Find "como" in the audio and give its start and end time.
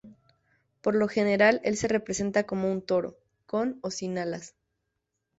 2.47-2.71